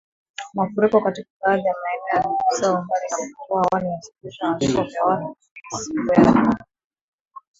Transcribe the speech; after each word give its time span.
Mafuriko 0.53 1.01
katika 1.01 1.29
baadhi 1.41 1.63
ya 1.67 1.75
maeneo 1.83 2.19
ya 2.19 2.23
Bugisu, 2.23 2.83
Mbale 2.83 3.07
na 3.09 3.17
Kapchorwa 3.17 3.67
awali 3.71 3.89
yalisababisha 3.89 4.53
vifo 4.67 4.83
vya 4.83 5.03
watu 5.05 5.23
kumi 5.25 5.83
siku 5.83 6.09
ya 6.13 6.25
Jumapili 6.25 6.63